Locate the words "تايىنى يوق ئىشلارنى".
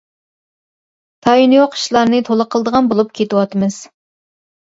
1.25-2.21